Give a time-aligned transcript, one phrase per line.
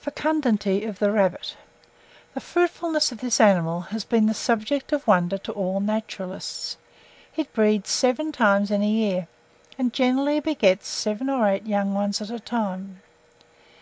[0.00, 1.56] FECUNDITY OF THE RABBIT.
[2.34, 6.76] The fruitfulness of this animal has been the subject of wonder to all naturalists.
[7.36, 9.28] It breeds seven times in the year,
[9.78, 13.00] and generally begets seven or eight young ones at a time.